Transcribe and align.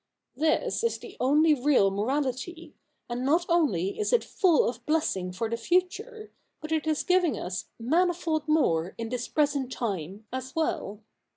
This 0.35 0.83
is 0.83 0.97
the 0.97 1.15
only 1.19 1.53
real 1.53 1.91
morality: 1.91 2.73
and 3.07 3.23
not 3.23 3.45
only 3.47 3.99
is 3.99 4.11
it 4.11 4.23
full 4.23 4.67
of 4.67 4.83
blessing 4.87 5.31
for 5.31 5.47
the 5.47 5.57
future, 5.57 6.31
but 6.59 6.71
it 6.71 6.87
is 6.87 7.03
giving 7.03 7.37
us 7.37 7.65
46 7.77 7.77
THE 7.77 7.83
NEW 7.83 7.89
REPUBLIC 7.89 7.89
[bk. 7.89 7.99
i" 7.99 8.05
manifold 8.05 8.47
more 8.47 8.95
in 8.97 9.09
this 9.09 9.27
present 9.27 9.71
time" 9.71 10.25
as 10.33 10.55
well. 10.55 11.03